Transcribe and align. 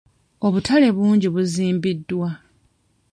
Obutale 0.45 0.87
bungi 0.97 1.27
buzimbiddwa. 1.33 2.29